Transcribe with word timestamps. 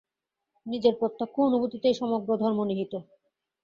নিজের 0.65 0.93
প্রত্যক্ষ 0.99 1.35
অনুভুতিতেই 1.47 1.95
সমগ্র 2.01 2.29
ধর্ম 2.37 2.59
নিহিত। 2.65 2.93